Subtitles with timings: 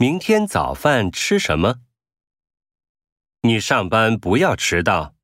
[0.00, 1.80] 明天早饭吃什么？
[3.42, 5.14] 你上班不要迟到。